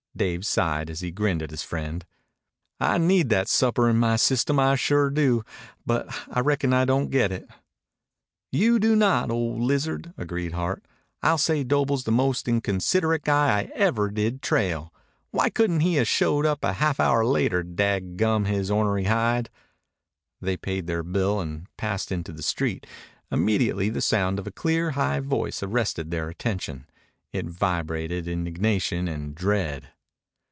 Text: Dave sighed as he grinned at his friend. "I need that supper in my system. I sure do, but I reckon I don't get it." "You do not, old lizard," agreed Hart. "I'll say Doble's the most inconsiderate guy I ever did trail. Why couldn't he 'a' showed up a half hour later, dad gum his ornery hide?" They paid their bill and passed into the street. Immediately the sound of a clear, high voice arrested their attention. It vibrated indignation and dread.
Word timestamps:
Dave 0.13 0.45
sighed 0.45 0.89
as 0.89 0.99
he 0.99 1.09
grinned 1.09 1.41
at 1.41 1.49
his 1.51 1.63
friend. 1.63 2.05
"I 2.81 2.97
need 2.99 3.29
that 3.29 3.47
supper 3.47 3.89
in 3.89 3.95
my 3.95 4.17
system. 4.17 4.59
I 4.59 4.75
sure 4.75 5.09
do, 5.09 5.43
but 5.85 6.13
I 6.29 6.41
reckon 6.41 6.73
I 6.73 6.83
don't 6.85 7.09
get 7.09 7.31
it." 7.31 7.49
"You 8.51 8.77
do 8.77 8.95
not, 8.97 9.31
old 9.31 9.61
lizard," 9.61 10.13
agreed 10.17 10.51
Hart. 10.51 10.83
"I'll 11.23 11.37
say 11.39 11.63
Doble's 11.63 12.03
the 12.03 12.11
most 12.11 12.47
inconsiderate 12.49 13.23
guy 13.23 13.61
I 13.61 13.61
ever 13.73 14.11
did 14.11 14.41
trail. 14.43 14.93
Why 15.31 15.49
couldn't 15.49 15.79
he 15.79 15.97
'a' 15.97 16.03
showed 16.05 16.45
up 16.45 16.61
a 16.65 16.73
half 16.73 16.99
hour 16.99 17.25
later, 17.25 17.63
dad 17.63 18.17
gum 18.17 18.45
his 18.45 18.69
ornery 18.69 19.05
hide?" 19.05 19.49
They 20.41 20.57
paid 20.57 20.85
their 20.87 21.03
bill 21.03 21.39
and 21.39 21.65
passed 21.77 22.11
into 22.11 22.31
the 22.33 22.43
street. 22.43 22.85
Immediately 23.31 23.89
the 23.89 24.01
sound 24.01 24.37
of 24.39 24.45
a 24.45 24.51
clear, 24.51 24.91
high 24.91 25.21
voice 25.21 25.63
arrested 25.63 26.11
their 26.11 26.27
attention. 26.29 26.85
It 27.31 27.45
vibrated 27.47 28.27
indignation 28.27 29.07
and 29.07 29.33
dread. 29.33 29.87